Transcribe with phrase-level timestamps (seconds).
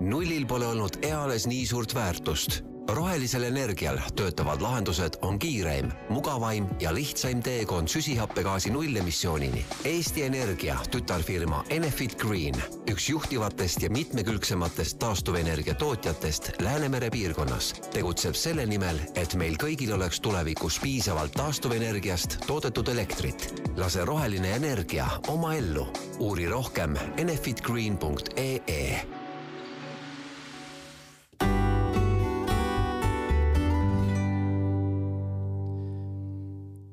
[0.00, 2.64] nullil pole olnud eales nii suurt väärtust.
[2.90, 9.64] rohelisel energial töötavad lahendused on kiireim, mugavaim ja lihtsaim teekond süsihappegaasi nullemissioonini.
[9.84, 12.54] Eesti Energia tütarfirma Enefit Green,
[12.90, 20.20] üks juhtivatest ja mitmekülgsematest taastuvenergia tootjatest Läänemere piirkonnas, tegutseb selle nimel, et meil kõigil oleks
[20.20, 23.54] tulevikus piisavalt taastuvenergiast toodetud elektrit.
[23.76, 25.86] lase roheline energia oma ellu.
[26.18, 29.19] uuri rohkem enefitgreen.ee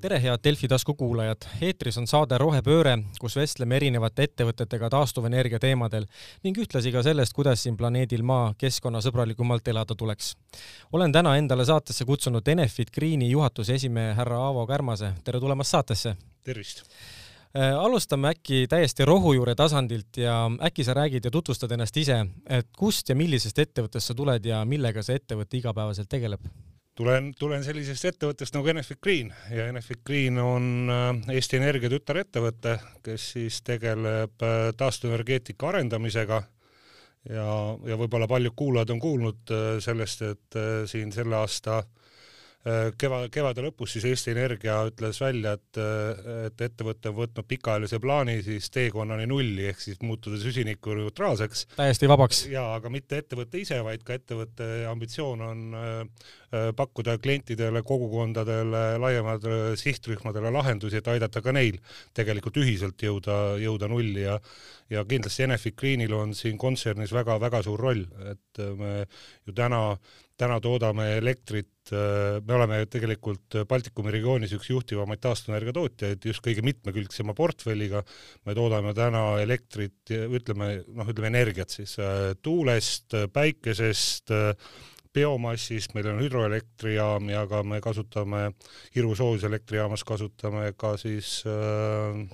[0.08, 1.44] tere, head Delfi tasku kuulajad!
[1.62, 6.06] eetris on saade Rohepööre, kus vestleme erinevate ettevõtetega taastuvenergia teemadel
[6.46, 10.30] ning ühtlasi ka sellest, kuidas siin planeedil Maa keskkonnasõbralikumalt elada tuleks.
[10.94, 15.12] olen täna endale saatesse kutsunud Enefit Greeni juhatuse esimehe härra Aavo Kärmase.
[15.24, 16.16] tere tulemast saatesse!
[16.44, 16.86] tervist!
[17.58, 22.72] Äh, alustame äkki täiesti rohujuure tasandilt ja äkki sa räägid ja tutvustad ennast ise, et
[22.78, 26.48] kust ja millisest ettevõttest sa tuled ja millega see ettevõte igapäevaselt tegeleb?
[26.98, 29.32] Tulen, tulen sellisest ettevõttest nagu Enefit Green.
[29.54, 36.42] Ja Enefit Green on äh, Eesti Energia tütarettevõte, kes siis tegeleb äh, taastuvenergeetika arendamisega.
[37.28, 37.46] Ja,
[37.84, 42.07] ja võib-olla paljud kuulajad on kuulnud äh, sellest, et siin selle aasta Äh,
[43.00, 45.80] keva, kevade lõpus siis Eesti Energia ütles välja, et,
[46.48, 51.68] et ettevõte on võtnud pikaajalise plaani siis teekonnani nulli ehk siis muutuda süsinikuneutraalseks.
[51.78, 52.46] täiesti vabaks.
[52.52, 55.96] jaa, aga mitte ettevõte ise, vaid ka ettevõtte ambitsioon on äh,
[56.58, 61.80] äh pakkuda klientidele, kogukondadele, laiematele sihtrühmadele lahendusi, et aidata ka neil
[62.16, 64.40] tegelikult ühiselt jõuda, jõuda nulli ja
[64.90, 68.94] ja kindlasti Enefit Greenil on siin kontsernis väga-väga suur roll, et me
[69.46, 75.74] ju täna äh, täna toodame elektrit, äh, me oleme tegelikult Baltikumi regioonis üks juhtivamaid taastuvenergia
[75.76, 78.04] tootjaid just kõige mitmekülgsema portfelliga.
[78.46, 84.34] me toodame täna elektrit, ütleme noh, ütleme energiat siis äh, tuulest, päikesest,
[85.14, 88.52] biomassist, meil on hüdroelektrijaam ja ka me kasutame
[88.96, 92.28] Iru soojuselektrijaamast kasutame ka siis äh,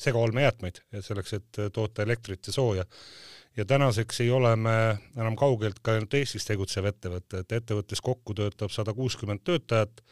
[0.00, 2.86] segaolmejäätmeid selleks, et toota elektrit ja sooja
[3.56, 4.76] ja tänaseks ei ole me
[5.16, 10.02] enam kaugelt ka ainult Eestis tegutsev ettevõte, et ettevõttes kokku töötab sada kuuskümmend töötajat,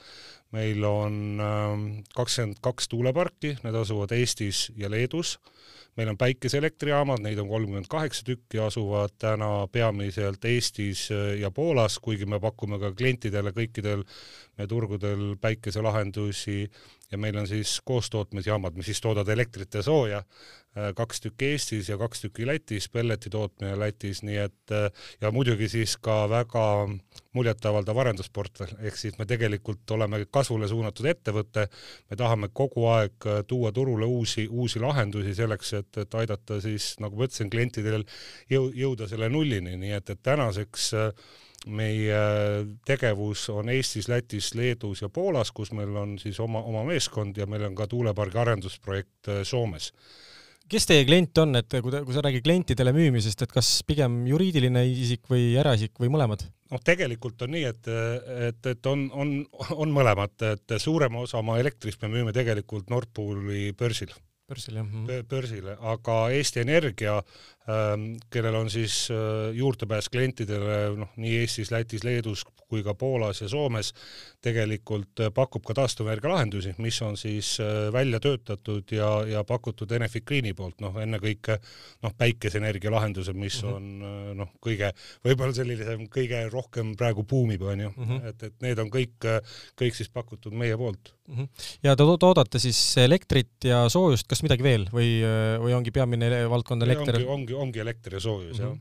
[0.55, 5.37] meil on ähm, kakskümmend kaks tuuleparki, need asuvad Eestis ja Leedus,
[5.99, 11.99] meil on päikeseelektrijaamad, neid on kolmkümmend kaheksa tükki, asuvad täna peamiselt Eestis äh, ja Poolas,
[12.03, 14.07] kuigi me pakume ka klientidele kõikidel
[14.59, 16.65] meie turgudel päikeselahendusi.
[17.09, 20.59] Ja meil on siis koostootmisjaamad, mis siis toodavad elektrit ja sooja, äh,
[20.97, 24.89] kaks tükki Eestis ja kaks tükki Lätis, pelleti tootmine Lätis, nii et äh,
[25.21, 26.65] ja muidugi siis ka väga
[27.37, 31.69] muljetavaldav arendusportfell, ehk siis me tegelikult oleme kasvule suunatud ettevõte,
[32.11, 36.95] me tahame kogu aeg äh, tuua turule uusi, uusi lahendusi selleks, et, et aidata siis,
[37.03, 38.07] nagu ma ütlesin, klientidel
[38.53, 41.29] jõu-, jõuda selle nullini, nii et, et tänaseks äh,
[41.67, 42.21] meie
[42.87, 47.47] tegevus on Eestis, Lätis, Leedus ja Poolas, kus meil on siis oma, oma meeskond ja
[47.47, 49.93] meil on ka tuulepargi arendusprojekt äh, Soomes.
[50.71, 54.85] Kes teie klient on, et kui, kui sa räägid klientidele müümisest, et kas pigem juriidiline
[54.91, 56.47] isik või eraisik või mõlemad?
[56.69, 57.91] noh, tegelikult on nii, et,
[58.51, 59.35] et, et on, on,
[59.73, 64.13] on mõlemad, et suurema osa oma elektrist me müüme tegelikult Nord Pooli börsil
[64.49, 65.25] börsile, jah?
[65.29, 67.19] börsile, aga Eesti Energia
[68.33, 73.49] kellel on siis äh, juurdepääs klientidele noh, nii Eestis, Lätis, Leedus kui ka Poolas ja
[73.49, 73.95] Soomes,
[74.45, 79.93] tegelikult äh, pakub ka taastuvenergia lahendusi, mis on siis äh, välja töötatud ja, ja pakutud
[79.97, 81.59] Enefit Greeni poolt, noh ennekõike
[82.05, 83.77] noh, päikeseenergia lahendused, mis mm -hmm.
[83.77, 84.93] on noh, kõige,
[85.25, 88.29] võib-olla selline kõige rohkem praegu buumib, on ju mm, -hmm.
[88.29, 89.29] et, et need on kõik,
[89.81, 91.37] kõik siis pakutud meie poolt mm.
[91.37, 91.49] -hmm.
[91.83, 95.21] ja te toodate siis elektrit ja soojust, kas midagi veel või,
[95.61, 97.17] või ongi peamine valdkond elekter?
[97.17, 98.81] ongi, ongi ongi elekter ja soojus mm, -hmm.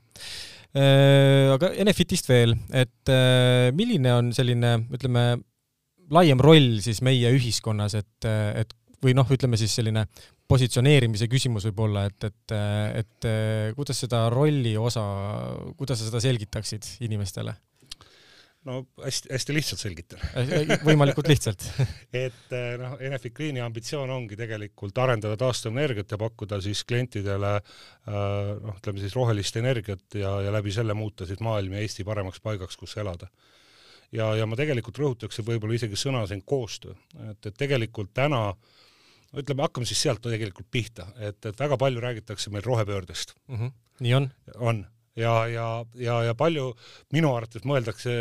[0.78, 1.54] jah.
[1.58, 5.28] aga Enefitist veel, et äh, milline on selline, ütleme,
[6.14, 8.74] laiem roll siis meie ühiskonnas, et, et
[9.04, 10.06] või noh, ütleme siis selline
[10.48, 12.54] positsioneerimise küsimus võib-olla, et, et,
[13.02, 13.28] et
[13.76, 15.04] kuidas seda rolli osa,
[15.76, 17.54] kuidas sa seda selgitaksid inimestele?
[18.68, 20.24] No hästi-hästi lihtsalt selgitan
[20.86, 21.66] võimalikult lihtsalt
[22.26, 27.54] et eh, noh, Enefit Greeni ambitsioon ongi tegelikult arendada taastuvenergiat ja pakkuda siis klientidele
[28.08, 32.42] noh, ütleme siis rohelist energiat ja, ja läbi selle muuta siis maailm ja Eesti paremaks
[32.44, 33.30] paigaks, kus elada.
[34.12, 36.96] ja, ja ma tegelikult rõhutaksin võib-olla isegi sõna siin koostöö,
[37.30, 38.52] et, et tegelikult täna
[39.38, 43.58] ütleme, hakkame siis sealt tegelikult pihta, et, et väga palju räägitakse meil rohepöördest mm.
[43.58, 43.74] -hmm.
[44.06, 44.30] nii on?
[44.58, 44.86] on
[45.18, 45.68] ja, ja,
[46.00, 46.70] ja, ja palju
[47.16, 48.14] minu arvates mõeldakse,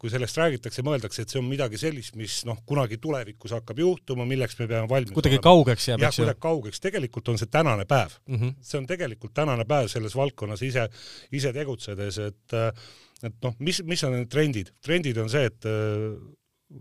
[0.00, 4.26] kui sellest räägitakse, mõeldakse, et see on midagi sellist, mis noh, kunagi tulevikus hakkab juhtuma,
[4.28, 6.26] milleks me peame valmis kuidagi kaugeks jääb, eks ju?
[6.26, 8.36] kuidagi kaugeks, tegelikult on see tänane päev mm.
[8.36, 8.54] -hmm.
[8.60, 10.88] see on tegelikult tänane päev selles valdkonnas ise,
[11.32, 12.60] ise tegutsedes, et
[13.24, 14.72] et noh, mis, mis on need trendid?
[14.84, 15.68] trendid on see, et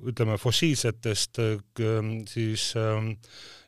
[0.10, 1.40] ütleme, fossiilsetest
[2.30, 3.12] siis äh,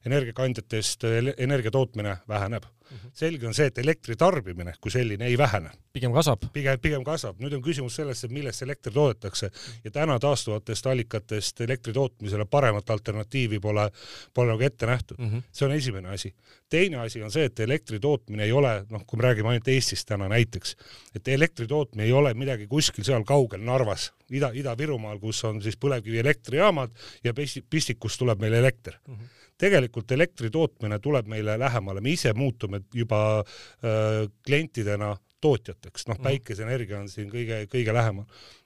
[0.05, 1.05] energiakandjatest
[1.37, 2.65] energia tootmine väheneb.
[3.13, 5.71] Selge on see, et elektri tarbimine kui selline ei vähene.
[5.93, 6.45] pigem kasvab.
[6.53, 7.39] pigem, pigem kasvab.
[7.39, 9.51] nüüd on küsimus selles, et millest elekter toodetakse
[9.83, 13.89] ja täna taastuvatest allikatest elektri tootmisele paremat alternatiivi pole,
[14.33, 15.29] pole nagu ette nähtud mm.
[15.29, 15.43] -hmm.
[15.51, 16.35] see on esimene asi.
[16.69, 20.07] teine asi on see, et elektri tootmine ei ole, noh, kui me räägime ainult Eestist
[20.07, 20.75] täna näiteks,
[21.15, 25.77] et elektri tootmine ei ole midagi kuskil seal kaugel Narvas, Ida, Ida-Virumaal, kus on siis
[25.77, 26.91] põlevkivielektrijaamad
[27.23, 27.33] ja
[27.69, 29.15] pistikust tuleb meil elekter mm.
[29.15, 35.15] -hmm tegelikult elektri tootmine tuleb meile lähemale, me ise muutume juba äh, klientidena
[35.45, 36.23] tootjateks, noh, mhm.
[36.25, 38.25] päikeseenergia on siin kõige, kõige lähemal.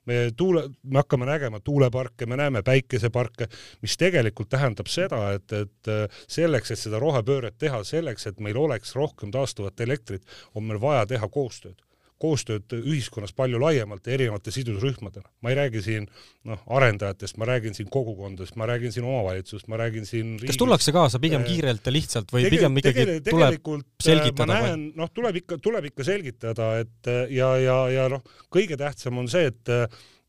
[0.10, 3.50] me tuule, me hakkame nägema tuuleparke, me näeme päikeseparke,
[3.82, 8.58] mis tegelikult tähendab seda, et, et äh, selleks, et seda rohepööret teha, selleks, et meil
[8.58, 10.26] oleks rohkem taastuvat elektrit,
[10.56, 11.78] on meil vaja teha koostööd
[12.20, 15.30] koostööd ühiskonnas palju laiemalt erinevate sidusrühmadena.
[15.42, 16.08] ma ei räägi siin
[16.48, 20.54] noh, arendajatest, ma räägin siin kogukondadest, ma räägin siin omavalitsusest, ma räägin siin riigist.
[20.54, 23.84] kas tullakse kaasa pigem äh, kiirelt ja lihtsalt või Tegel, pigem ikkagi tegel, tuleb äh,
[24.04, 24.62] selgitada?
[24.78, 29.52] noh, tuleb ikka, tuleb ikka selgitada, et ja, ja, ja noh, kõige tähtsam on see,
[29.54, 29.76] et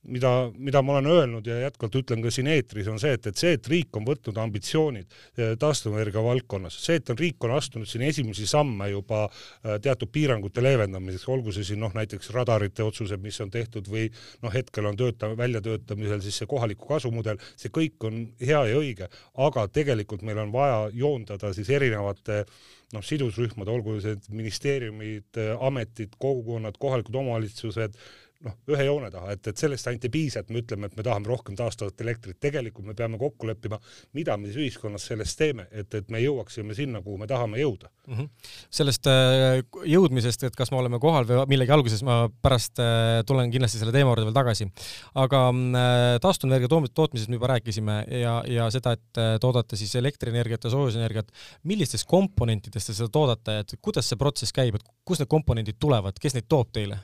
[0.02, 3.36] mida, mida ma olen öelnud ja jätkuvalt ütlen ka siin eetris, on see, et, et
[3.36, 5.06] see, et riik on võtnud ambitsioonid
[5.36, 10.12] eh, taastuvenergia valdkonnas, see, et on riik on astunud siin esimesi samme juba eh, teatud
[10.12, 14.08] piirangute leevendamiseks, olgu see siin noh, näiteks radarite otsused, mis on tehtud või
[14.40, 18.80] noh, hetkel on tööta-, väljatöötamisel siis see kohaliku kasu mudel, see kõik on hea ja
[18.80, 19.10] õige,
[19.44, 22.46] aga tegelikult meil on vaja joondada siis erinevate
[22.94, 28.00] noh, sidusrühmad, olgu see ministeeriumid, ametid, kogukonnad, kohalikud omavalitsused,
[28.46, 31.04] noh, ühe joone taha, et, et sellest ainult ei piisa, et me ütleme, et me
[31.04, 33.76] tahame rohkem taastuvat elektrit, tegelikult me peame kokku leppima,
[34.16, 37.90] mida me siis ühiskonnas sellest teeme, et, et me jõuaksime sinna, kuhu me tahame jõuda
[37.90, 38.14] mm.
[38.16, 38.54] -hmm.
[38.80, 39.60] sellest äh,
[39.92, 43.92] jõudmisest, et kas me oleme kohal või millegi alguses, ma pärast äh, tulen kindlasti selle
[43.92, 44.70] teema juurde veel tagasi.
[45.14, 50.70] aga äh, taastuvenergia tootmisest me juba rääkisime ja, ja seda, et toodate siis elektrienergiat ja
[50.70, 51.28] soojusenergiat.
[51.62, 56.16] millistest komponentidest te seda toodate, et kuidas see protsess käib, et kust need komponendid tulevad,
[56.20, 56.98] kes neid toob teile?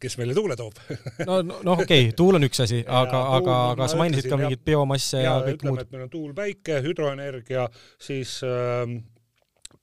[0.00, 0.78] Kes meile tuule toob.
[1.28, 4.38] No, noh no, okei okay,, tuul on üks asi, aga, aga, aga sa mainisid ka
[4.40, 5.90] mingit biomasse ja, ja kõik ütleme, muud.
[5.94, 7.66] meil on tuul, päike, hüdroenergia,
[8.02, 8.84] siis äh,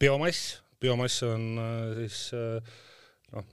[0.01, 2.73] biomass, biomass on äh, siis äh,
[3.35, 3.47] noh,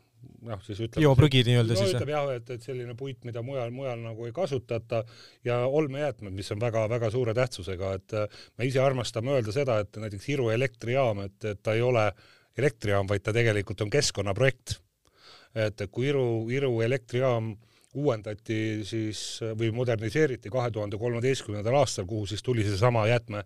[0.48, 1.94] noh siis ütleme bioprügi nii-öelda no, siis?
[1.96, 5.04] ütleb jah, et, et selline puit, mida mujal, mujal nagu ei kasutata.
[5.46, 10.02] Ja olmejäätmed, mis on väga-väga suure tähtsusega, et äh, me ise armastame öelda seda, et
[10.06, 12.10] näiteks Iru elektrijaam, et, et ta ei ole
[12.58, 14.78] elektrijaam, vaid ta tegelikult on keskkonnaprojekt
[15.58, 17.54] et kui Iru, Iru elektrijaam
[17.98, 19.20] uuendati siis
[19.58, 23.42] või moderniseeriti kahe tuhande kolmeteistkümnendal aastal, kuhu siis tuli seesama jäätme,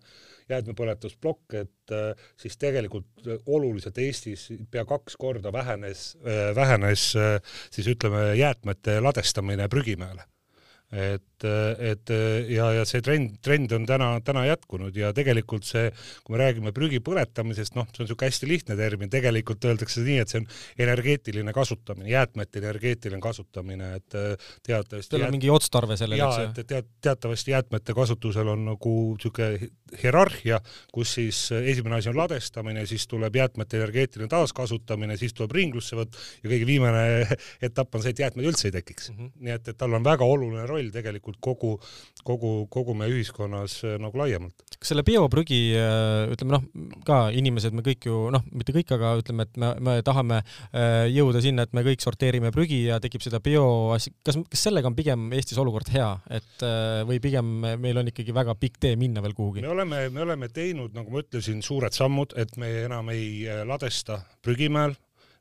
[0.51, 7.39] jäätmepõletusplokk, et äh, siis tegelikult oluliselt Eestis pea kaks korda vähenes, äh, vähenes äh,
[7.71, 10.27] siis ütleme, jäätmete ladestamine prügimäele
[10.93, 11.45] et,
[11.83, 12.11] et
[12.53, 15.89] ja, ja see trend, trend on täna, täna jätkunud ja tegelikult see,
[16.23, 20.19] kui me räägime prügi põletamisest, noh, see on niisugune hästi lihtne termin, tegelikult öeldakse nii,
[20.23, 20.47] et see on
[20.85, 24.17] energeetiline kasutamine, jäätmete energeetiline kasutamine, et
[24.63, 26.51] teatavasti Teil on mingi otstarve sellel, eks ju?
[26.51, 30.59] et tead, teatavasti jäätmete kasutusel on nagu niisugune hierarhia,
[30.93, 36.17] kus siis esimene asi on ladestamine, siis tuleb jäätmete energeetiline taaskasutamine, siis tuleb ringlusse võtt
[36.43, 37.03] ja kõige viimane
[37.67, 39.17] etapp on see, et jäätmeid üldse ei tekiks mm.
[39.17, 39.31] -hmm.
[39.45, 41.75] nii et, et tal on väga oluline roll tegelikult kogu,
[42.27, 44.65] kogu, kogu meie ühiskonnas äh, nagu laiemalt.
[44.77, 46.65] kas selle bioprügi, äh, ütleme noh,
[47.07, 51.05] ka inimesed, me kõik ju noh, mitte kõik, aga ütleme, et me, me tahame äh,
[51.13, 54.97] jõuda sinna, et me kõik sorteerime prügi ja tekib seda bioasja, kas, kas sellega on
[54.97, 56.65] pigem Eestis olukord hea, et
[57.07, 57.49] või pigem
[57.81, 59.63] meil on ikkagi väga pikk tee minna veel kuhugi?
[59.63, 64.21] me oleme me oleme teinud, nagu ma ütlesin, suured sammud, et me enam ei ladesta
[64.43, 64.95] prügimäel.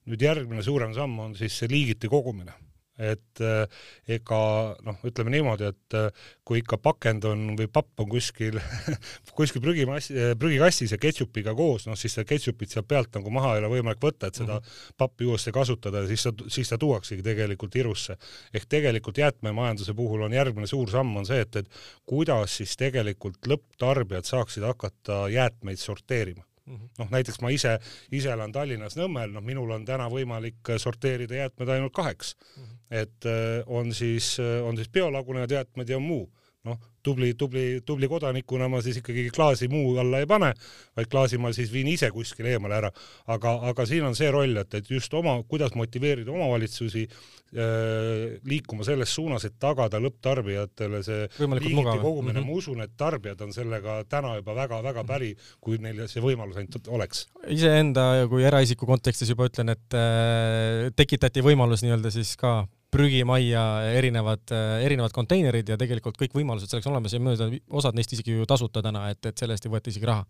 [0.06, 2.56] nüüd järgmine suurem samm on siis see liigiti kogumine
[3.00, 3.64] et äh,
[4.12, 4.38] ega
[4.84, 8.58] noh, ütleme niimoodi, et äh, kui ikka pakend on või papp on kuskil
[9.38, 13.54] kuskil prügimassi, äh, prügikastis ja ketšupiga koos, noh siis seda ketšupit sealt pealt nagu maha
[13.56, 14.94] ei ole võimalik võtta, et seda mm -hmm.
[15.00, 18.16] pappi uuesti kasutada ja siis ta, siis ta tuuaksegi tegelikult Irusse.
[18.54, 21.68] ehk tegelikult jäätmemajanduse puhul on järgmine suur samm on see, et, et
[22.04, 26.88] kuidas siis tegelikult lõpptarbijad saaksid hakata jäätmeid sorteerima -hmm.
[26.98, 27.78] noh, näiteks ma ise,
[28.12, 32.71] ise elan Tallinnas Nõmmel, noh, minul on täna võimalik sorteerida jäätmed ainult kaheks mm.
[32.92, 36.28] Et äh, on siis, äh, on siis biolagunevad jäätmed ja muu.
[36.62, 40.52] noh, tubli, tubli, tubli kodanikuna ma siis ikkagi klaasi muu alla ei pane,
[40.96, 42.90] vaid klaasi ma siis viin ise kuskile eemale ära.
[43.34, 48.86] aga, aga siin on see roll, et, et just oma, kuidas motiveerida omavalitsusi äh, liikuma
[48.86, 52.50] selles suunas, et tagada lõpptarbijatele see liigiti kogumine mm, -hmm.
[52.52, 56.88] ma usun, et tarbijad on sellega täna juba väga-väga päri, kui neil see võimalus ainult
[56.88, 57.26] oleks.
[57.48, 63.62] iseenda kui eraisiku kontekstis juba ütlen, et äh, tekitati võimalus nii-öelda siis ka prügimajja
[63.96, 64.52] erinevad,
[64.84, 68.82] erinevad konteinerid ja tegelikult kõik võimalused selleks olemas ja mööda osad neist isegi ju tasuta
[68.84, 70.26] täna, et, et selle eest ei võeta isegi raha.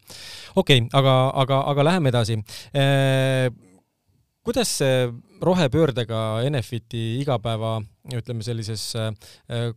[0.54, 2.38] okei okay,, aga, aga, aga läheme edasi
[4.42, 5.06] kuidas see
[5.42, 7.76] rohepöördega Enefiti igapäeva,
[8.14, 9.10] ütleme sellises äh,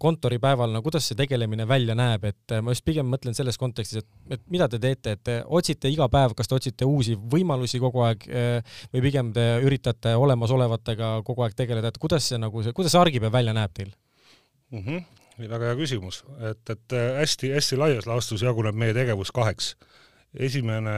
[0.02, 4.04] kontoripäeval, no kuidas see tegelemine välja näeb, et äh, ma just pigem mõtlen selles kontekstis,
[4.04, 7.82] et, et mida te teete, et te otsite iga päev, kas te otsite uusi võimalusi
[7.84, 12.64] kogu aeg äh, või pigem te üritate olemasolevatega kogu aeg tegeleda, et kuidas see nagu
[12.66, 13.92] see, kuidas see argipäev välja näeb teil
[14.72, 14.80] mm?
[14.80, 15.04] -hmm.
[15.50, 19.76] väga hea küsimus, et, et hästi-hästi laias laastus jaguneb meie tegevus kaheks
[20.36, 20.94] esimene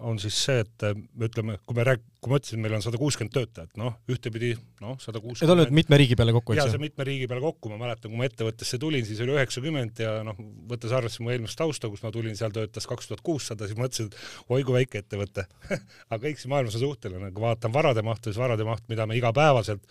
[0.00, 2.98] on siis see, et me ütleme, kui me rääk-, kui ma ütlesin, meil on sada
[3.00, 5.44] kuuskümmend töötajat, noh, ühtepidi noh, sada kuuskümmend.
[5.44, 6.64] Need on nüüd mitme riigi peale kokku, eks ju?
[6.64, 9.36] jaa, see on mitme riigi peale kokku, ma mäletan, kui ma ettevõttesse tulin, siis oli
[9.36, 10.40] üheksakümmend ja noh,
[10.70, 14.08] võttes arvesse mu eelmist tausta, kus ma tulin, seal töötas kaks tuhat kuussada, siis mõtlesin,
[14.08, 15.44] et oi kui väike ettevõte
[16.10, 19.20] aga kõik siin maailmas on suhteline, kui vaatan varade mahtu, siis varade maht, mida me
[19.20, 19.84] igapäevaselt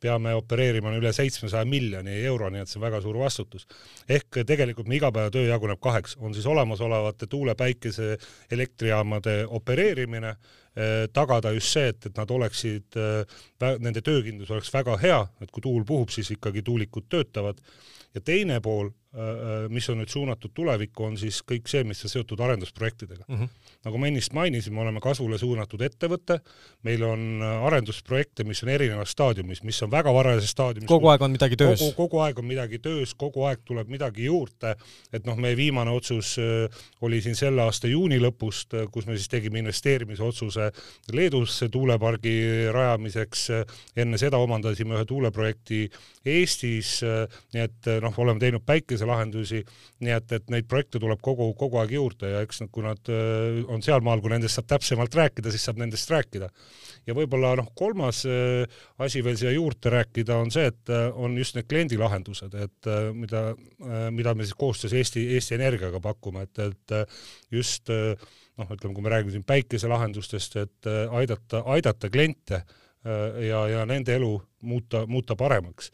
[0.00, 3.66] peame opereerima, on üle seitsmesaja miljoni euro, nii et see on väga suur vastutus.
[4.08, 8.16] ehk tegelikult meie igapäevatöö jaguneb kaheks, on siis olemasolevate tuule, päikese,
[8.50, 10.36] elektrijaamade opereerimine
[11.12, 13.38] tagada just see, et, et nad oleksid, eh,
[13.82, 17.60] nende töökindlus oleks väga hea, et kui tuul puhub, siis ikkagi tuulikud töötavad.
[18.14, 18.97] ja teine pool, eh,
[19.72, 23.38] mis on nüüd suunatud tulevikku, on siis kõik see, mis on seotud arendusprojektidega mm.
[23.38, 23.70] -hmm.
[23.86, 26.38] nagu ma ennist mainisin, me oleme kasvule suunatud ettevõte,
[26.84, 30.88] meil on arendusprojekte, mis on erinevas staadiumis, mis on väga varajases staadiumis.
[30.88, 31.84] kogu aeg on midagi töös?
[31.96, 34.74] kogu, aeg on midagi töös, kogu aeg tuleb midagi juurde,
[35.12, 36.36] et noh, meie viimane otsus
[37.00, 40.70] oli siin selle aasta juuni lõpust, kus me siis tegime investeerimisotsuse
[41.12, 43.48] Leedusse tuulepargi rajamiseks,
[43.96, 45.88] enne seda omandasime ühe tuuleprojekti
[46.28, 46.98] Eestis,
[47.54, 48.66] nii et noh, oleme teinud
[48.98, 49.62] päikeselahendusi,
[50.02, 53.62] nii et, et neid projekte tuleb kogu, kogu aeg juurde ja eks kui nad äh,
[53.68, 56.48] on sealmaal, kui nendest saab täpsemalt rääkida, siis saab nendest rääkida.
[57.06, 58.66] ja võib-olla noh, kolmas äh,
[58.98, 63.54] asi veel siia juurde rääkida on see, et äh, on just need kliendilahendused, et mida,
[64.10, 67.08] mida me siis koostöös Eesti, Eesti Energiaga pakume, et, et
[67.50, 72.62] just noh, ütleme, kui me räägime siin päikeselahendustest, et aidata, aidata kliente
[73.48, 75.92] ja, ja nende elu muuta, muuta paremaks.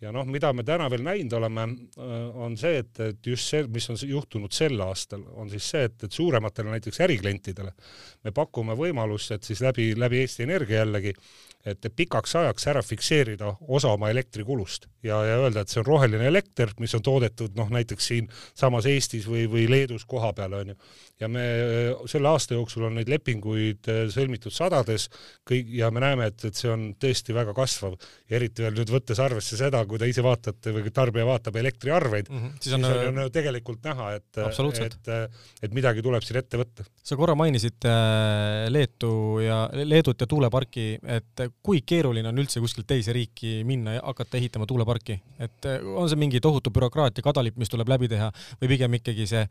[0.00, 1.64] Ja noh, mida me täna veel näinud oleme,
[1.98, 2.14] äh,
[2.46, 5.98] on see, et, et just see, mis on juhtunud sel aastal, on siis see, et,
[6.06, 7.74] et suurematele näiteks äriklientidele
[8.24, 11.14] me pakume võimalust, et siis läbi, läbi Eesti Energia jällegi
[11.66, 16.28] et pikaks ajaks ära fikseerida osa oma elektrikulust ja, ja öelda, et see on roheline
[16.30, 20.76] elekter, mis on toodetud noh, näiteks siinsamas Eestis või, või Leedus koha peal onju.
[21.20, 21.44] ja me
[22.10, 25.08] selle aasta jooksul on neid lepinguid äh, sõlmitud sadades
[25.48, 28.94] kõik ja me näeme, et, et see on tõesti väga kasvav ja eriti veel nüüd
[28.94, 32.60] võttes arvesse seda, kui te ise vaatate või tarbija vaatab elektriarveid mm, -hmm.
[32.60, 34.40] siis on, siis on ju tegelikult näha, et,
[34.84, 35.10] et,
[35.62, 36.84] et midagi tuleb siin ette võtta.
[37.02, 39.12] sa korra mainisid äh, Leetu
[39.44, 40.86] ja Leedut ja tuuleparki,
[41.18, 46.08] et kui keeruline on üldse kuskilt teise riiki minna ja hakata ehitama tuuleparki, et on
[46.08, 48.30] see mingi tohutu bürokraatia kadalipp, mis tuleb läbi teha
[48.60, 49.46] või pigem ikkagi see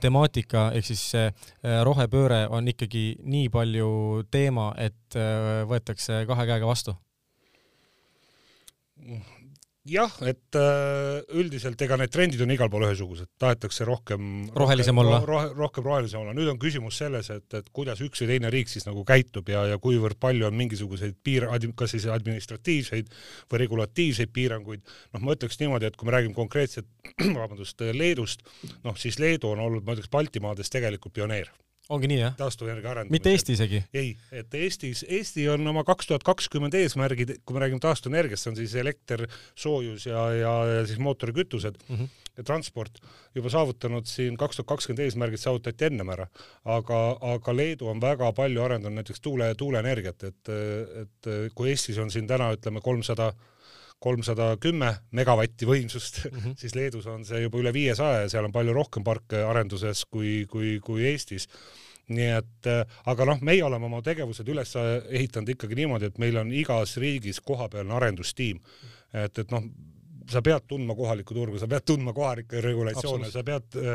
[0.00, 1.28] temaatika ehk siis see
[1.84, 3.92] rohepööre on ikkagi nii palju
[4.30, 5.20] teema, et
[5.68, 6.96] võetakse kahe käega vastu?
[9.88, 15.18] Jah, et äh, üldiselt ega need trendid on igal pool ühesugused, tahetakse rohkem rohelisem olla
[15.26, 16.34] roh,, rohkem rohelisem olla.
[16.36, 19.64] nüüd on küsimus selles, et, et kuidas üks või teine riik siis nagu käitub ja,
[19.72, 21.48] ja kuivõrd palju on mingisuguseid piir-,
[21.78, 23.10] kas siis administratiivseid
[23.50, 24.86] või regulatiivseid piiranguid.
[25.16, 26.86] noh, ma ütleks niimoodi, et kui me räägime konkreetselt,
[27.40, 28.46] vabandust, Leedust,
[28.86, 31.50] noh siis Leedu on olnud, ma ütleks, Baltimaades tegelikult pioneer
[31.90, 32.34] ongi nii, jah?
[32.38, 33.14] taastuvenergia arendamisel.
[33.16, 33.82] mitte Eesti isegi?
[33.94, 38.52] ei, et Eestis, Eesti on oma kaks tuhat kakskümmend eesmärgid, kui me räägime taastuvenergiast, see
[38.52, 39.24] on siis elekter,
[39.58, 42.26] soojus ja, ja, ja siis mootorikütused mm -hmm.
[42.36, 43.00] ja transport,
[43.34, 46.26] juba saavutanud siin kaks tuhat kakskümmend eesmärgid saavutati ennem ära.
[46.64, 50.48] aga, aga Leedu on väga palju arendanud näiteks tuule, tuuleenergiat, et,
[51.02, 53.51] et kui Eestis on siin täna ütleme kolmsada 300
[54.02, 56.58] kolmsada kümme megavatti võimsust mm, -hmm.
[56.58, 60.46] siis Leedus on see juba üle viiesaja ja seal on palju rohkem parke arenduses kui,
[60.50, 61.48] kui, kui Eestis.
[62.12, 66.36] nii et, äh, aga noh, meie oleme oma tegevused üles ehitanud ikkagi niimoodi, et meil
[66.36, 68.60] on igas riigis kohapealne arendustiim.
[69.12, 69.62] et, et noh,
[70.32, 73.90] sa pead tundma kohalikku turgu, sa pead tundma kohalikke regulatsioone, sa pead äh,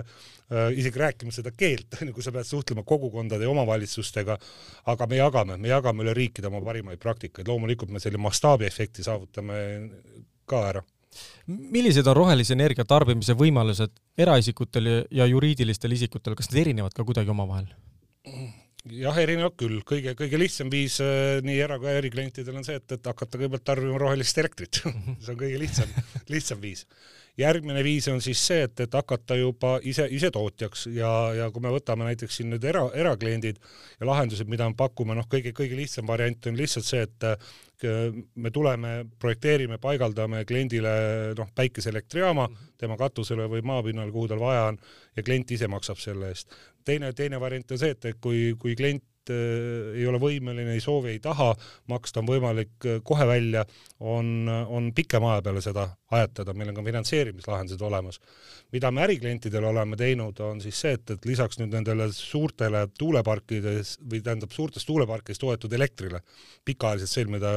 [0.52, 4.38] äh, isegi rääkima seda keelt, onju, kui sa pead suhtlema kogukondade ja omavalitsustega,
[4.94, 9.58] aga me jagame, me jagame üle riikide oma parimaid praktikaid, loomulikult me selle mastaabiefekti saavutame
[10.48, 10.86] ka ära.
[11.48, 17.32] Millised on rohelise energia tarbimise võimalused eraisikutel ja juriidilistel isikutel, kas need erinevad ka kuidagi
[17.34, 17.70] omavahel?
[18.96, 22.98] Jah, erinevad küll, kõige, kõige lihtsam viis äh, nii era- kui äriklientidel on see, et,
[22.98, 24.82] et hakata kõigepealt tarbima rohelist elektrit.
[25.24, 25.94] See on kõige lihtsam,
[26.34, 26.86] lihtsam viis.
[27.38, 30.88] Järgmine viis on siis see, et, et hakata juba ise, ise tootjaks.
[30.96, 33.60] Ja, ja kui me võtame näiteks siin nüüd era, erakliendid
[34.00, 37.30] ja lahendused, mida me pakume, noh, kõige, kõige lihtsam variant on lihtsalt see, et
[37.86, 40.94] äh, me tuleme, projekteerime, paigaldame kliendile
[41.38, 44.80] noh, päikeseelektrijaama tema katusele või maapinnale, kuhu tal vaja on
[45.16, 46.56] ja klient ise maksab selle eest.
[46.86, 49.04] teine, teine variant on see, et, et kui, kui klient
[49.34, 51.52] ei ole võimeline, ei soovi, ei taha
[51.92, 53.66] maksta, on võimalik äh, kohe välja,
[54.00, 58.20] on, on pikema aja peale seda ajatada, meil on ka finantseerimislahendused olemas.
[58.72, 63.98] mida me äriklientidele oleme teinud, on siis see, et, et lisaks nüüd nendele suurtele tuuleparkides
[64.04, 66.20] või tähendab suurtest tuuleparkidest toodetud elektrile
[66.68, 67.54] pikaajaliselt sõlmida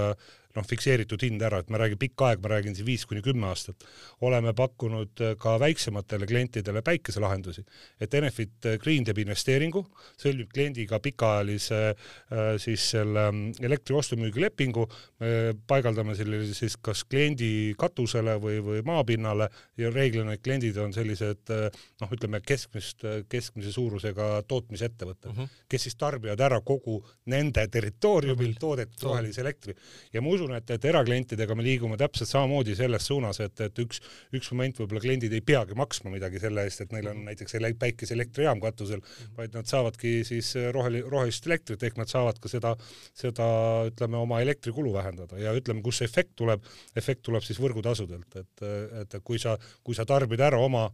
[0.57, 3.49] noh, fikseeritud hind ära, et ma räägin pikka aega, ma räägin siin viis kuni kümme
[3.51, 3.85] aastat.
[4.21, 7.65] oleme pakkunud äh, ka väiksematele klientidele päikeselahendusi,
[8.01, 9.85] et Enefit Green teeb investeeringu,
[10.21, 14.87] sõlmib kliendiga pikaajalise äh, siis selle mm, elektri ostu-müügilepingu,
[15.21, 15.33] me
[15.69, 21.53] paigaldame selle siis kas kliendi katusele või, või maapinnale ja reeglina need kliendid on sellised
[21.55, 21.69] äh,
[22.03, 25.57] noh, ütleme keskmist, keskmise suurusega tootmisettevõtted uh, -huh.
[25.69, 29.75] kes siis tarbivad ära kogu nende territooriumil toodetud rohelise elektri
[30.13, 34.01] ja ma usun, et, et eraklientidega me liigume täpselt samamoodi selles suunas, et, et üks,
[34.37, 37.73] üks moment võib-olla kliendid ei peagi maksma midagi selle eest, et neil on näiteks ele
[37.81, 39.05] päikeseelektrijaam katusel,
[39.37, 42.75] vaid nad saavadki siis roheli, rohelist elektrit ehk nad saavad ka seda,
[43.17, 43.47] seda
[43.91, 45.39] ütleme, oma elektrikulu vähendada.
[45.41, 46.65] Ja ütleme, kus see efekt tuleb,
[46.97, 48.67] efekt tuleb siis võrgutasudelt, et,
[49.05, 50.89] et kui sa, kui sa tarbid ära oma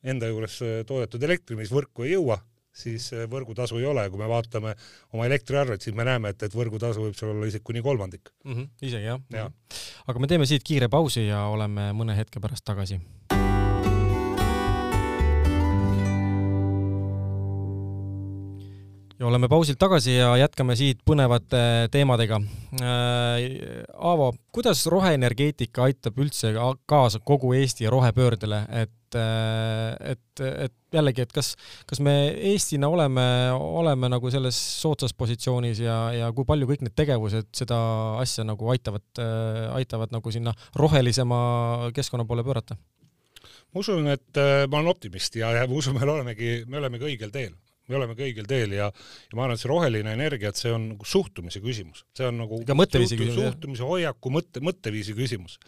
[0.00, 2.38] enda juures toodetud elektri, mis võrku ei jõua,
[2.80, 4.74] siis võrgutasu ei ole, kui me vaatame
[5.12, 8.52] oma elektriarvet, siis me näeme, et, et võrgutasu võib seal olla isegi kuni kolmandik mm.
[8.52, 9.46] -hmm, isegi jah ja.
[9.46, 9.78] ja..
[10.06, 13.00] aga me teeme siit kiire pausi ja oleme mõne hetke pärast tagasi
[19.20, 22.40] ja oleme pausilt tagasi ja jätkame siit põnevate teemadega.
[22.80, 23.42] Äh,
[23.98, 26.54] Aavo, kuidas roheenergeetika aitab üldse
[26.88, 31.52] kaasa kogu Eesti rohepöördele, et, äh, et, et jällegi, et kas,
[31.88, 32.14] kas me
[32.52, 33.24] Eestina oleme,
[33.54, 37.80] oleme nagu selles soodsas positsioonis ja, ja kui palju kõik need tegevused seda
[38.20, 39.06] asja nagu aitavad,
[39.76, 42.78] aitavad nagu sinna rohelisema keskkonna poole pöörata?
[43.70, 47.30] ma usun, et ma olen optimist ja, ja ma usun, me olemegi, me olemegi õigel
[47.34, 47.54] teel
[47.90, 50.72] me oleme ka õigel teel ja, ja ma arvan, et see roheline energia, et see
[50.74, 53.50] on nagu suhtumise küsimus, see on nagu ka mõtteviisi küsimus.
[53.50, 55.58] suhtumise, hoiaku, mõtte, mõtteviisi küsimus.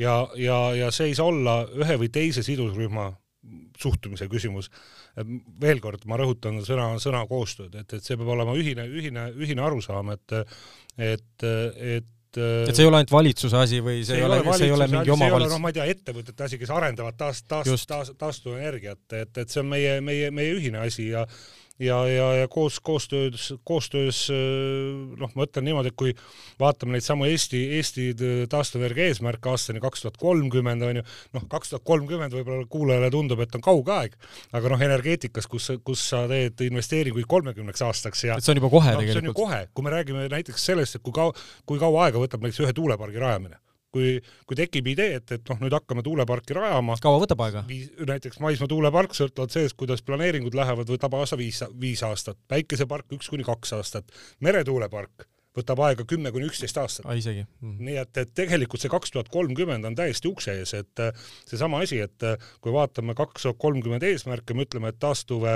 [0.00, 3.12] ja, ja, ja see ei saa olla ühe või teise sidusrühma
[3.80, 4.70] suhtumise küsimus.
[5.60, 9.64] veel kord, ma rõhutan sõna, sõna koostööd, et, et see peab olema ühine, ühine, ühine
[9.66, 10.36] arusaam, et,
[10.98, 11.46] et,
[11.96, 14.74] et et see ei ole ainult valitsuse asi või see, see ei ole, see ei
[14.74, 15.54] ole mingi omavalitsus?
[15.56, 19.62] noh, ma ei tea, ettevõtete asi, kes arendavad taas, taas, taas, taastuvenergiat, et, et see
[19.64, 21.24] on meie, meie, meie ühine asi ja
[21.80, 24.26] ja, ja, ja koos, koostöös, koostöös
[25.20, 26.12] noh, ma ütlen niimoodi, et kui
[26.60, 28.08] vaatame neid samu Eesti, Eesti
[28.52, 33.40] taastuvenergia eesmärke aastani kaks tuhat kolmkümmend on ju, noh, kaks tuhat kolmkümmend võib-olla kuulajale tundub,
[33.44, 34.18] et on kauge aeg,
[34.52, 38.72] aga noh, energeetikas, kus, kus sa teed investeeringuid kolmekümneks aastaks ja et see on juba
[38.76, 39.16] kohe no, tegelikult.
[39.16, 41.34] see on ju kohe, kui me räägime näiteks sellest, et kui kaua,
[41.66, 43.60] kui kaua aega võtab näiteks ühe tuulepargi rajamine
[43.94, 46.98] kui, kui tekib idee, et, et noh, nüüd hakkame tuuleparki rajama.
[47.02, 47.64] kaua võtab aega?
[48.12, 53.30] näiteks maismaa tuulepark, sõltuvalt sellest, kuidas planeeringud lähevad, võtab aasta viis, viis aastat, päikesepark üks
[53.32, 57.06] kuni kaks aastat, meretuulepark võtab aega kümme kuni üksteist aastat.
[57.18, 57.78] isegi mm..
[57.86, 61.02] nii et, et tegelikult see kaks tuhat kolmkümmend on täiesti ukse ees, et
[61.48, 62.26] seesama asi, et
[62.62, 65.48] kui vaatame kaks tuhat kolmkümmend eesmärke, me ütleme, et taastuv,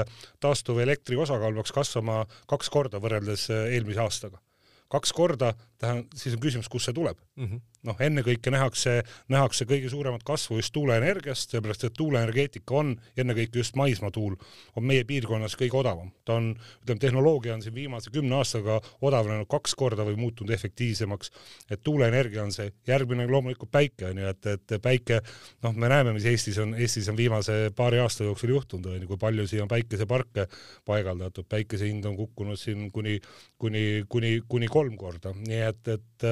[0.43, 4.43] taastuv elektri osakaal peaks kasvama kaks korda võrreldes eelmise aastaga.
[4.91, 7.47] kaks korda, tähendab, siis on küsimus, kust see tuleb mm.
[7.47, 8.97] -hmm noh, ennekõike nähakse,
[9.33, 14.37] nähakse kõige suuremat kasvu just tuuleenergiast, sellepärast et tuuleenergeetika on ennekõike just maismaatuul,
[14.77, 16.11] on meie piirkonnas kõige odavam.
[16.25, 21.31] ta on, ütleme, tehnoloogia on siin viimase kümne aastaga odavnenud kaks korda või muutunud efektiivsemaks,
[21.71, 25.21] et tuuleenergia on see, järgmine loomulikult päike on ju, et, et päike,
[25.63, 29.11] noh, me näeme, mis Eestis on, Eestis on viimase paari aasta jooksul juhtunud, on ju,
[29.13, 30.49] kui palju siia on päikeseparke
[30.89, 33.19] paigaldatud, päikese hind on kukkunud siin kuni,
[33.61, 36.29] kuni, kuni, kuni kolm korda, nii et, et,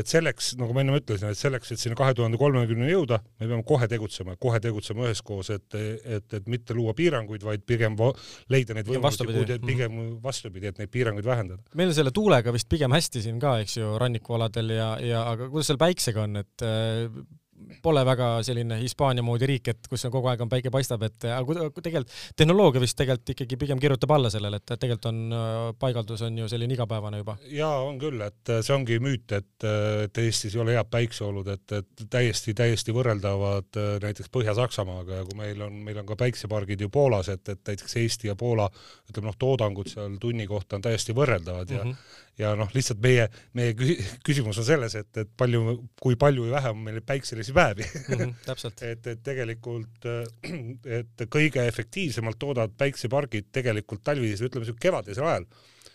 [0.00, 3.20] et selleks, nagu ma enne ma ütlesin, et selleks, et sinna kahe tuhande kolmekümneni jõuda,
[3.40, 7.98] me peame kohe tegutsema, kohe tegutsema üheskoos, et, et, et mitte luua piiranguid, vaid pigem
[8.52, 11.62] leida neid võimalusi, pigem vastupidi, et neid piiranguid vähendada.
[11.74, 15.50] meil on selle tuulega vist pigem hästi siin ka, eks ju, rannikualadel ja, ja aga
[15.52, 16.68] kuidas seal päiksega on, et
[17.82, 21.26] pole väga selline Hispaania moodi riik, et kus on kogu aeg on päike paistab, et
[21.30, 25.36] aga tegelikult tehnoloogia vist tegelikult ikkagi pigem kirjutab alla sellele, et tegelikult on
[25.80, 27.36] paigaldus on ju selline igapäevane juba.
[27.50, 29.68] ja on küll, et see ongi müüt, et,
[30.06, 35.38] et Eestis ei ole head päikseolud, et, et täiesti, täiesti võrreldavad näiteks Põhja-Saksamaaga ja kui
[35.38, 38.68] meil on, meil on ka päiksepargid ju Poolas, et, et näiteks Eesti ja Poola
[39.10, 43.26] ütleme noh, toodangud seal tunni kohta on täiesti võrreldavad mm -hmm ja noh, lihtsalt meie,
[43.54, 43.74] meie
[44.26, 47.86] küsimus on selles, et, et palju, kui palju või vähe on meil päikselisi päevi.
[48.14, 48.30] Mm.
[48.30, 50.06] -hmm, et, et tegelikult,
[50.98, 55.46] et kõige efektiivsemalt toodavad päiksepargid tegelikult talvisel, ütleme siuke kevadisel ajal,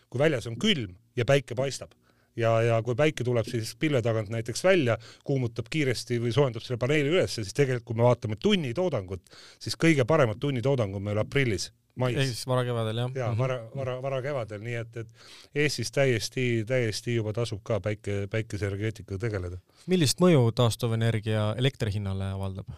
[0.09, 1.93] kui väljas on külm ja päike paistab.
[2.39, 4.97] Ja, ja kui päike tuleb siis pilve tagant näiteks välja,
[5.27, 9.21] kuumutab kiiresti või soojendab selle paneeli ülesse, siis tegelikult kui me vaatame tunnitoodangut,
[9.59, 12.17] siis kõige paremad tunnitoodangud meil aprillis mais.
[12.17, 13.15] ehk siis varakevadel jah?
[13.23, 19.21] jaa, vara, vara, varakevadel, nii et, et Eestis täiesti, täiesti juba tasub ka päike, päikeseenergeetikaga
[19.27, 19.63] tegeleda.
[19.87, 22.69] millist mõju taastuvenergia elektri hinnale avaldab?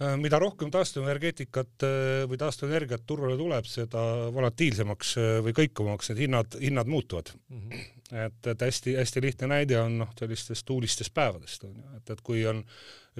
[0.00, 6.22] Äh, mida rohkem taastuvenergeetikat äh, või taastuvenergiat turule tuleb, seda volatiilsemaks äh, või kõikuvamaks need
[6.24, 7.58] hinnad, hinnad muutuvad mm.
[7.60, 7.82] -hmm.
[8.22, 12.46] et, et hästi-hästi lihtne näide on noh, sellistest tuulistest päevadest on ju, et, et kui
[12.48, 12.64] on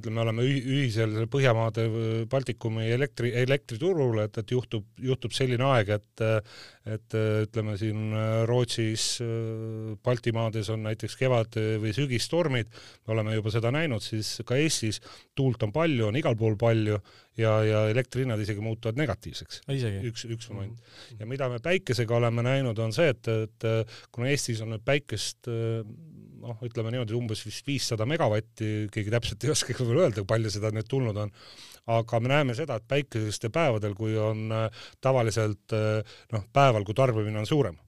[0.00, 1.86] ütleme, oleme ühisel Põhjamaade,
[2.30, 6.26] Baltikumi elektri, elektriturul, et, et juhtub, juhtub selline aeg, et
[6.90, 8.14] et ütleme siin
[8.48, 9.20] Rootsis,
[10.04, 12.70] Baltimaades on näiteks kevad- või sügistormid,
[13.06, 15.00] me oleme juba seda näinud, siis ka Eestis
[15.36, 16.96] tuult on palju, on igal pool palju
[17.36, 19.62] ja, ja elektrihinnad isegi muutuvad negatiivseks.
[19.68, 20.80] üks, üks moment.
[20.80, 21.20] -hmm.
[21.20, 23.68] ja mida me päikesega oleme näinud, on see, et, et
[24.10, 25.48] kuna Eestis on nüüd päikest
[26.40, 30.72] noh, ütleme niimoodi umbes vist viissada megavatti, keegi täpselt ei oskagi võib-olla öelda, palju seda
[30.74, 31.32] nüüd tulnud on,
[31.90, 36.96] aga me näeme seda, et päikesestel päevadel, kui on äh, tavaliselt äh, noh, päeval, kui
[36.96, 37.78] tarbimine on suurem,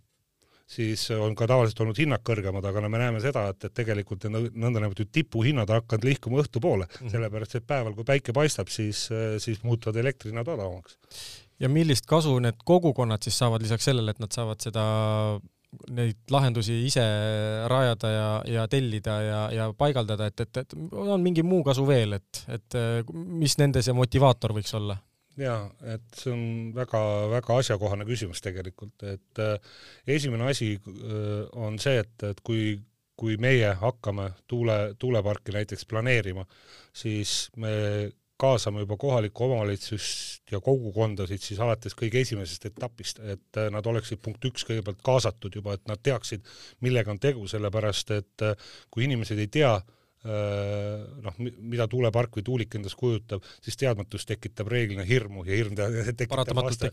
[0.72, 4.28] siis on ka tavaliselt olnud hinnad kõrgemad, aga no me näeme seda, et, et tegelikult
[4.30, 7.14] nõndanimetatud tipuhinnad hakanud liikuma õhtupoole mm, -hmm.
[7.14, 10.98] sellepärast et päeval, kui päike paistab, siis, äh, siis muutuvad elektrihinnad odavamaks.
[11.60, 14.84] ja millist kasu need kogukonnad siis saavad lisaks sellele, et nad saavad seda
[15.96, 17.04] neid lahendusi ise
[17.70, 18.26] rajada ja,
[18.58, 22.76] ja tellida ja, ja paigaldada, et, et, et on mingi muu kasu veel, et, et
[23.12, 24.98] mis nende see motivaator võiks olla?
[25.40, 25.62] jaa,
[25.94, 26.44] et see on
[26.76, 29.76] väga-väga asjakohane küsimus tegelikult, et äh,
[30.16, 32.74] esimene asi äh, on see, et, et kui,
[33.16, 36.44] kui meie hakkame tuule, tuuleparki näiteks planeerima,
[36.92, 37.72] siis me
[38.42, 44.22] kaasame juba kohalikku omavalitsust ja kogukondasid siis alates kõige esimesest etapist, et äh, nad oleksid
[44.24, 46.44] punkt üks kõigepealt kaasatud juba, et nad teaksid,
[46.84, 49.76] millega on tegu, sellepärast et äh, kui inimesed ei tea,
[50.22, 56.60] noh, mida tuulepark või tuulik endast kujutab, siis teadmatus tekitab reeglina hirmu ja hirm tekitab
[56.62, 56.90] vasta,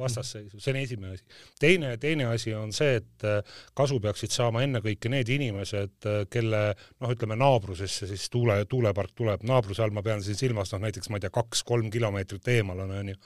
[0.00, 1.24] vastasseisu, see on esimene asi.
[1.60, 6.64] teine, teine asi on see, et äh, kasu peaksid saama ennekõike need inimesed, äh, kelle
[6.74, 11.10] noh, ütleme naabrusesse siis tuule, tuulepark tuleb, naabruse all ma pean siin silmas noh, näiteks
[11.10, 13.20] ma ei tea, kaks-kolm kilomeetrit eemal on, onju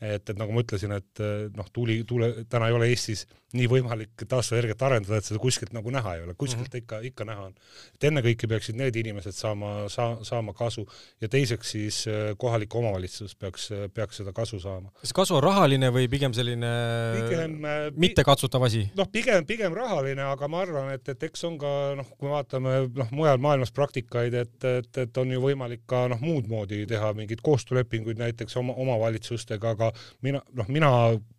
[0.00, 1.24] et, et nagu ma ütlesin, et
[1.56, 5.90] noh, tuuli, tuule, täna ei ole Eestis nii võimalik taastuvenergiat arendada, et seda kuskilt nagu
[5.94, 6.82] näha ei ole, kuskilt mm -hmm.
[6.82, 7.54] ikka, ikka näha on.
[7.94, 10.86] et ennekõike peaksid need inimesed saama, saa-, saama kasu
[11.20, 14.90] ja teiseks siis äh, kohalik omavalitsus peaks, peaks seda kasu saama.
[15.00, 16.72] kas kasu on rahaline või pigem selline
[17.28, 17.60] pigem,
[17.96, 18.90] mittekatsutav asi?
[18.96, 22.34] noh, pigem, pigem rahaline, aga ma arvan, et, et eks on ka noh, kui me
[22.34, 26.82] vaatame noh, mujal maailmas praktikaid, et, et, et on ju võimalik ka noh, muud moodi
[26.86, 30.90] teha mingeid koostöölepinguid näiteks oma omavalitsustega, aga aga mina, noh, mina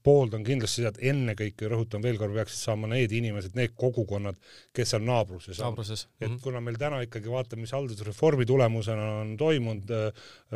[0.07, 4.37] pooldan kindlasti seda, et ennekõike rõhutan veel kord, peaksid saama need inimesed, need kogukonnad,
[4.75, 5.59] kes on naabruses.
[5.59, 6.07] naabruses.
[6.19, 6.41] et mm -hmm.
[6.43, 9.91] kuna meil täna ikkagi vaatame, mis haldusreformi tulemusena on toimunud,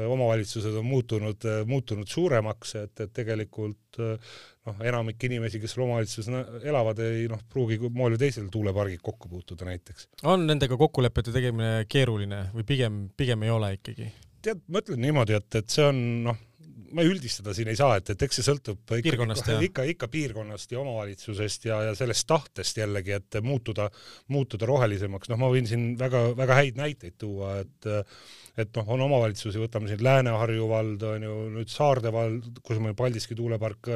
[0.08, 4.02] omavalitsused on muutunud, muutunud suuremaks, et, et tegelikult
[4.66, 9.30] noh, enamik inimesi, kes seal omavalitsuses elavad, ei noh, pruugi moel või teisel tuulepargid kokku
[9.30, 10.08] puutuda näiteks.
[10.24, 14.12] on nendega kokkulepete tegemine keeruline või pigem, pigem ei ole ikkagi?
[14.42, 16.00] tead, ma ütlen niimoodi, et, et see on
[16.30, 16.40] noh,
[16.96, 20.74] ma üldistada siin ei saa, et, et eks see sõltub piirkonnast, ikka, ikka, ikka piirkonnast
[20.74, 23.90] ja omavalitsusest ja, ja sellest tahtest jällegi, et muutuda,
[24.34, 27.92] muutuda rohelisemaks, noh, ma võin siin väga-väga häid näiteid tuua, et
[28.60, 32.88] et noh, on omavalitsusi, võtame siin Lääne-Harju vald, on ju, nüüd Saarde vald, kus on
[32.88, 33.90] meil Paldiski tuulepark,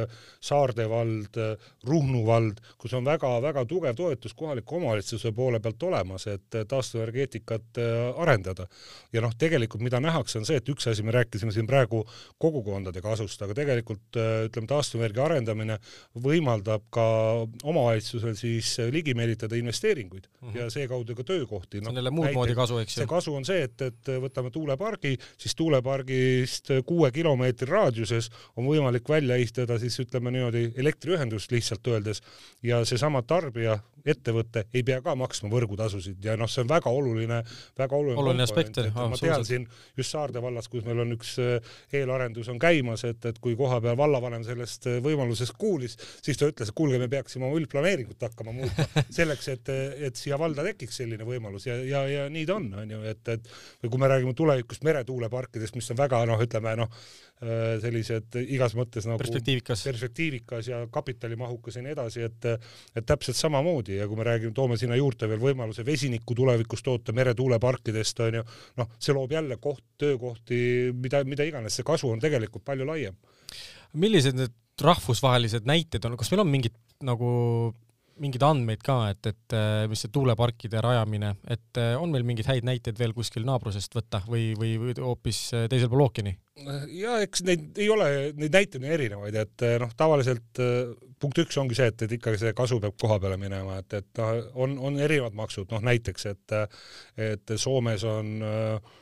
[0.44, 1.40] Saarde vald,
[1.88, 8.22] Ruhnu vald, kus on väga-väga tugev toetus kohaliku omavalitsuse poole pealt olemas, et taastuvenergeetikat äh,
[8.22, 8.68] arendada.
[9.14, 12.04] ja noh, tegelikult mida nähakse, on see, et üks asi, me rääkisime siin praegu
[12.42, 15.80] kogukondade kasust, aga tegelikult äh, ütleme, taastuvenergia arendamine
[16.24, 17.06] võimaldab ka
[17.64, 20.58] omavalitsusel siis ligi meelitada investeeringuid mm -hmm.
[20.58, 21.84] ja seekaudu ka töökohti no,.
[21.84, 23.02] see on jälle muud moodi kasu, eks ju.
[23.02, 28.68] see kasu on see, et, et võtame võtame tuulepargi, siis tuulepargist kuue kilomeetri raadiuses on
[28.68, 32.22] võimalik välja ehitada siis ütleme niimoodi elektriühendust lihtsalt öeldes.
[32.64, 37.42] Ja seesama tarbija ettevõte ei pea ka maksma võrgutasusid ja noh, see on väga oluline,
[37.78, 38.80] väga oluline, oluline aspekt.
[38.96, 43.26] ma tean siin just Saarde vallas, kus meil on üks äh, eelarendus on käimas, et,
[43.26, 47.48] et kui kohapeal vallavanem sellest äh, võimalusest kuulis, siis ta ütles, et kuulge, me peaksime
[47.50, 48.88] oma üldplaneeringut hakkama muutma
[49.20, 49.74] selleks, et,
[50.10, 53.54] et siia valda tekiks selline võimalus ja, ja, ja nii ta on, onju, et, et
[53.84, 57.06] või kui me räägime tulevikust meretuuleparkidest, mis on väga noh, ütleme noh,
[57.84, 62.48] sellised igas mõttes nagu perspektiivikas, perspektiivikas ja kapitalimahukas ja nii edasi, et
[62.96, 63.98] et täpselt samamoodi.
[64.00, 68.44] Ja kui me räägime, toome sinna juurde veel võimaluse vesinikku tulevikus toota meretuuleparkidest onju,
[68.80, 70.60] noh, see loob jälle koht, töökohti,
[70.96, 73.18] mida, mida iganes, see kasu on tegelikult palju laiem.
[73.94, 77.30] millised need rahvusvahelised näited on, kas meil on mingid nagu
[78.22, 79.56] mingeid andmeid ka, et, et
[79.92, 84.54] mis see tuuleparkide rajamine, et on meil mingeid häid näiteid veel kuskil naabrusest võtta või,
[84.60, 86.36] või, või hoopis teisel pool ookeani?
[86.96, 88.08] ja eks neid ei ole,
[88.40, 90.62] neid näiteid on erinevaid, et noh, tavaliselt
[91.20, 94.22] punkt üks ongi see, et, et ikkagi see kasu peab koha peale minema, et, et
[94.22, 96.60] noh, on, on erinevad maksud, noh näiteks, et
[97.26, 98.94] et Soomes on äh,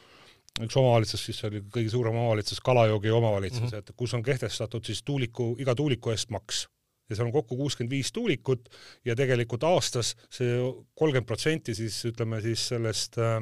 [0.61, 3.79] üks omavalitsus, siis oli kõige suurem omavalitsus, Kalajoogi omavalitsus mm, -hmm.
[3.79, 6.67] et kus on kehtestatud siis tuuliku, iga tuuliku eest maks
[7.13, 8.67] ja seal on kokku kuuskümmend viis tuulikut
[9.05, 10.57] ja tegelikult aastas see
[10.97, 13.39] kolmkümmend protsenti siis ütleme siis sellest äh,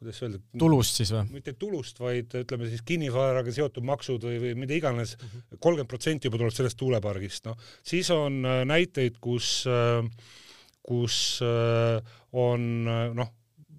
[0.00, 0.40] kuidas öelda.
[0.58, 1.26] tulust siis või?
[1.36, 5.16] mitte tulust, vaid ütleme siis kinnisvaraga seotud maksud või, või mida iganes,
[5.58, 7.58] kolmkümmend protsenti juba tuleb sellest tuulepargist, noh.
[7.86, 10.00] siis on äh, näiteid, kus, äh,
[10.86, 12.70] kus äh, on
[13.16, 13.34] noh,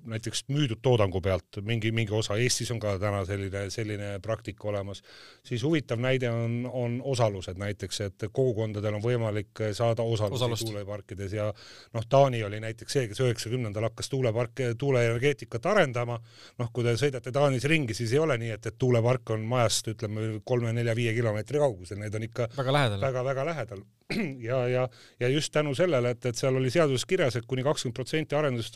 [0.05, 5.03] näiteks müüdud toodangu pealt mingi, mingi osa, Eestis on ka täna selline, selline praktika olemas,
[5.45, 11.49] siis huvitav näide on, on osalused näiteks, et kogukondadel on võimalik saada osalusi tuuleparkides ja
[11.93, 16.19] noh, Taani oli näiteks see, kes üheksakümnendal hakkas tuuleparke, tuuleenergeetikat arendama,
[16.59, 19.91] noh, kui te sõidate Taanis ringi, siis ei ole nii, et, et tuulepark on majast
[19.93, 23.83] ütleme kolme-nelja-viie kilomeetri kaugusel, need on ikka väga lähedal, väga-väga lähedal.
[24.41, 27.95] Ja, ja, ja just tänu sellele, et, et seal oli seaduses kirjas, et kuni kakskümmend
[27.95, 28.75] protsenti arendust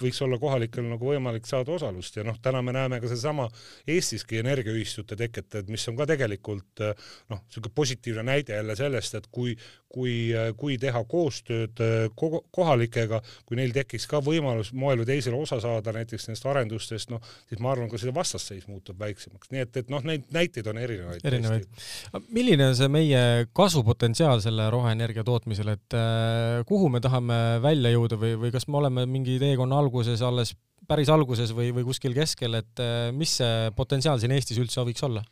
[0.00, 3.48] võiks olla kohalikel nagu võimalik saada osalust ja noh, täna me näeme ka sedasama
[3.88, 6.82] Eestiski energiaühistute teket, et mis on ka tegelikult
[7.32, 9.54] noh, niisugune positiivne näide jälle sellest, et kui,
[9.92, 10.14] kui,
[10.58, 11.80] kui teha koostööd
[12.16, 17.22] kohalikega, kui neil tekiks ka võimalus moel või teisel osa saada näiteks nendest arendustest, noh,
[17.50, 20.80] siis ma arvan, ka see vastasseis muutub väiksemaks, nii et, et noh, neid näiteid on
[20.82, 21.24] erinevaid.
[21.28, 21.68] erinevaid.
[22.32, 23.22] milline on see meie
[23.56, 25.98] kasvupotentsiaal selle roheenergia tootmisel, et
[26.68, 30.41] kuhu me tahame välja jõuda või, või kas me oleme mingi teekonna alguses alles,
[30.88, 35.06] päris alguses või, või kuskil keskel, et äh, mis see potentsiaal siin Eestis üldse võiks
[35.06, 35.24] olla?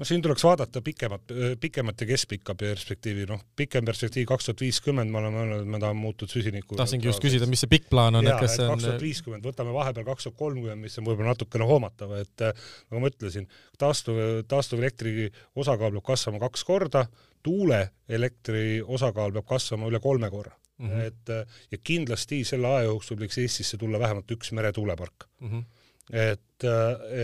[0.00, 5.12] no siin tuleks vaadata pikemat, pikemat ja keskpikka perspektiivi, noh, pikem perspektiiv kaks tuhat viiskümmend,
[5.12, 8.16] me oleme öelnud, et me tahame muutuda süsiniku tahtsingi just küsida, mis see pikk plaan
[8.16, 11.08] on, et kas see on kaks tuhat viiskümmend, võtame vahepeal kaks tuhat kolmkümmend, mis on
[11.08, 15.28] võib-olla natukene hoomatav, et nagu ma ütlesin, taastuv, taastuvelektri
[15.60, 17.04] osakaal peab kasvama kaks korda,
[17.44, 20.88] tuuleelektri osakaal peab kasvama üle kolme korra mm.
[20.88, 21.00] -hmm.
[21.06, 25.50] et ja kindlasti selle aja jooksul võiks Eestisse tulla vähemalt üks meretuulepark mm.
[25.50, 25.64] -hmm.
[26.12, 26.64] et,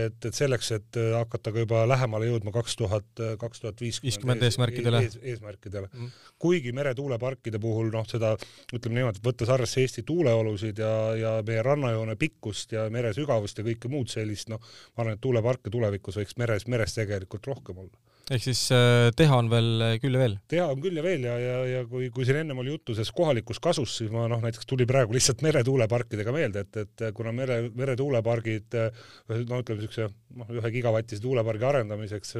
[0.05, 5.01] et, et selleks, et hakata ka juba lähemale jõudma kaks tuhat, kaks tuhat viiskümmend eesmärkidele
[5.03, 6.05] ees,, eesmärkidele mm.
[6.05, 6.33] -hmm.
[6.39, 8.35] kuigi meretuuleparkide puhul noh, seda
[8.73, 13.65] ütleme niimoodi, võttes arvesse Eesti tuuleolusid ja, ja meie rannajoone pikkust ja mere sügavust ja
[13.67, 14.61] kõike muud sellist, noh,
[14.95, 19.37] ma arvan, et tuuleparke tulevikus võiks meres, meres tegelikult rohkem olla ehk siis äh, teha
[19.39, 20.35] on veel äh, küll ja veel?
[20.51, 23.15] teha on küll ja veel ja, ja, ja kui, kui siin ennem oli juttu sellest
[23.15, 27.61] kohalikust kasust, siis ma noh, näiteks tuli praegu lihtsalt meretuuleparkidega meelde, et, et kuna mere,
[27.77, 32.35] meretuulepargid no ütleme niisuguse noh, ühe gigavatise tuulepargi arendamiseks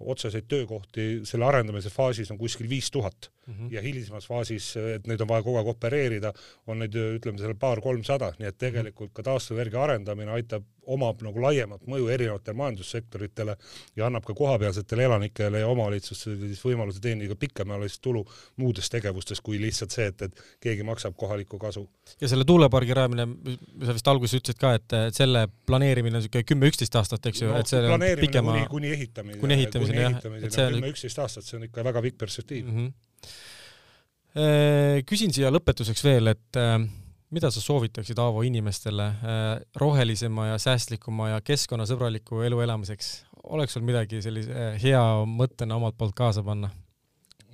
[0.00, 3.72] otseseid töökohti selle arendamise faasis on kuskil viis tuhat mm -hmm.
[3.74, 6.32] ja hilisemas faasis, et neid on vaja kogu aeg opereerida,
[6.66, 11.82] on neid ütleme seal paar-kolmsada, nii et tegelikult ka taastuvenergia arendamine aitab, omab nagu laiemat
[11.86, 13.56] mõju erinevatele majandussektoritele
[13.96, 18.24] ja annab ka kohapealsetele elanikele ja omavalitsustele siis võimaluse teenida pikemaajalist tulu
[18.56, 21.88] muudest tegevustest kui lihtsalt see, et, et keegi maksab kohalikku kasu.
[22.20, 23.26] ja selle tuulepargi rajamine,
[23.84, 27.58] sa vist alguses ütlesid ka, et, selle planeerimine on niisugune kümme-üksteist aastat, eks ju no,,
[27.58, 31.66] et see on pikema kuni, kuni ehitamise, kuni ehitamiseni see on kümme-üksteist aastat, see on
[31.68, 32.86] ikka väga pikk perspektiiv mm.
[32.86, 32.92] -hmm.
[35.08, 36.78] küsin siia lõpetuseks veel, et äh,
[37.34, 39.44] mida sa soovitaksid, Aavo, inimestele äh,
[39.80, 43.14] rohelisema ja säästlikuma ja keskkonnasõbraliku elu elamiseks?
[43.46, 46.70] oleks sul midagi sellise hea mõttena omalt poolt kaasa panna?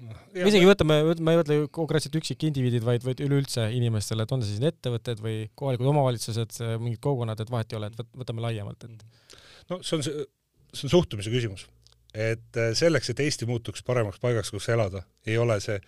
[0.03, 4.57] me isegi võtame, ma ei mõtle konkreetselt üksikindiviidid, vaid, vaid üleüldse inimestele, et on see
[4.57, 9.05] siis ettevõtted või kohalikud omavalitsused, mingid kogukonnad, et vahet ei ole, et võtame laiemalt, et.
[9.71, 10.27] no see on see,
[10.73, 11.69] see on suhtumise küsimus
[12.15, 15.79] et äh, selleks, et Eesti muutuks paremaks paigaks, kus elada, ei ole see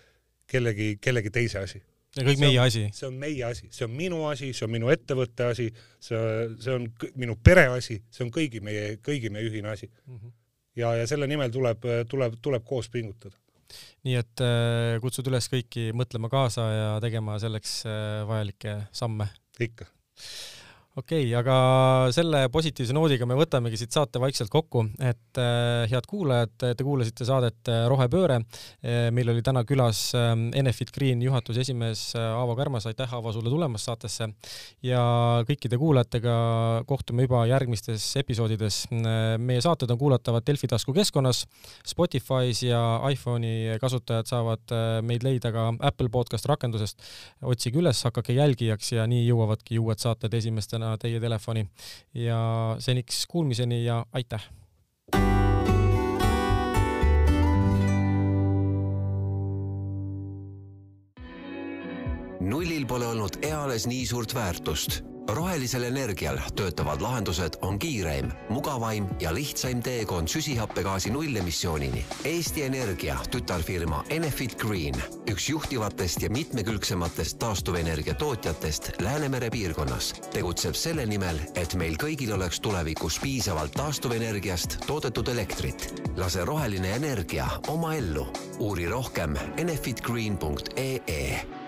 [0.50, 1.82] kellegi, kellegi teise asi.
[2.16, 2.84] ja kõik see meie on, asi.
[2.94, 5.68] see on meie asi, see on minu asi, see on minu ettevõtte asi,
[6.00, 6.24] see,
[6.64, 6.88] see on
[7.20, 10.18] minu pere asi, see on kõigi meie, kõigi meie ühine asi mm.
[10.18, 10.34] -hmm.
[10.82, 13.36] ja, ja selle nimel tuleb, tuleb, tuleb koos pingutada
[14.06, 19.26] nii et äh, kutsud üles kõiki mõtlema kaasa ja tegema selleks äh, vajalikke samme.
[19.58, 19.88] ikka
[20.94, 21.54] okei okay,, aga
[22.14, 27.26] selle positiivse noodiga me võtamegi siit saate vaikselt kokku, et äh, head kuulajad, te kuulasite
[27.26, 29.08] saadet äh, Rohepööre äh,.
[29.14, 33.90] meil oli täna külas äh, Enefit Green juhatuse esimees Aavo Kärmas, aitäh Aavo sulle tulemast
[33.90, 34.28] saatesse
[34.86, 35.02] ja
[35.48, 36.36] kõikide kuulajatega
[36.86, 41.42] kohtume juba järgmistes episoodides meie saated on kuulatavad Delfi taskukeskkonnas,
[41.90, 47.02] Spotify's ja iPhone'i kasutajad saavad meid leida ka Apple podcast rakendusest.
[47.42, 51.64] otsige üles, hakake jälgijaks ja nii jõuavadki uued saated esimestena täna teie telefoni
[52.14, 54.50] ja seniks kuulmiseni ja aitäh!
[62.44, 69.34] nullil pole olnud eales nii suurt väärtust rohelisel energial töötavad lahendused on kiireim, mugavaim ja
[69.34, 72.04] lihtsaim teekond süsihappegaasi nullemissioonini.
[72.24, 74.94] Eesti Energia tütarfirma Enefit Green,
[75.30, 82.60] üks juhtivatest ja mitmekülgsematest taastuvenergia tootjatest Läänemere piirkonnas, tegutseb selle nimel, et meil kõigil oleks
[82.60, 86.02] tulevikus piisavalt taastuvenergiast toodetud elektrit.
[86.16, 88.26] lase roheline energia oma ellu.
[88.58, 91.63] uuri rohkem enefitgreen.ee